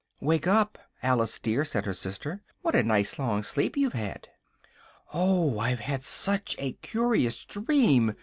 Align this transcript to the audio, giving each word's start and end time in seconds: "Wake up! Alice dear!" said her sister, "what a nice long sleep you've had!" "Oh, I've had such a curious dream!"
"Wake 0.19 0.47
up! 0.47 0.79
Alice 1.03 1.39
dear!" 1.39 1.63
said 1.63 1.85
her 1.85 1.93
sister, 1.93 2.41
"what 2.63 2.75
a 2.75 2.81
nice 2.81 3.19
long 3.19 3.43
sleep 3.43 3.77
you've 3.77 3.93
had!" 3.93 4.29
"Oh, 5.13 5.59
I've 5.59 5.81
had 5.81 6.03
such 6.03 6.55
a 6.57 6.71
curious 6.73 7.45
dream!" 7.45 8.15